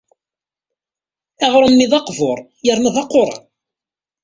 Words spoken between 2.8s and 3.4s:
d aquran.